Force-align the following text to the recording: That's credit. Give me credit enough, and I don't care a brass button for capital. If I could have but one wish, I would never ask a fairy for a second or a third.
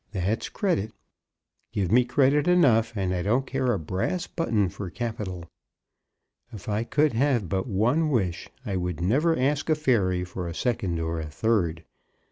That's 0.13 0.49
credit. 0.49 0.93
Give 1.71 1.91
me 1.91 2.05
credit 2.05 2.47
enough, 2.47 2.91
and 2.97 3.13
I 3.13 3.21
don't 3.21 3.45
care 3.45 3.71
a 3.71 3.77
brass 3.77 4.25
button 4.25 4.67
for 4.69 4.89
capital. 4.89 5.45
If 6.51 6.67
I 6.67 6.83
could 6.85 7.13
have 7.13 7.47
but 7.47 7.67
one 7.67 8.09
wish, 8.09 8.49
I 8.65 8.77
would 8.77 8.99
never 8.99 9.37
ask 9.37 9.69
a 9.69 9.75
fairy 9.75 10.23
for 10.23 10.47
a 10.47 10.55
second 10.55 10.99
or 10.99 11.19
a 11.19 11.27
third. 11.29 11.83